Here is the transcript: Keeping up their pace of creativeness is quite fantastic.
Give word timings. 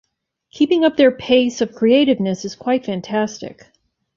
Keeping 0.49 0.83
up 0.83 0.97
their 0.97 1.11
pace 1.11 1.61
of 1.61 1.75
creativeness 1.75 2.43
is 2.43 2.55
quite 2.55 2.87
fantastic. 2.87 3.67